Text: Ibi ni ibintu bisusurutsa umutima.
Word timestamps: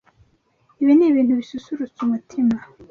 Ibi 0.81 0.93
ni 0.95 1.05
ibintu 1.09 1.33
bisusurutsa 1.39 1.99
umutima. 2.03 2.55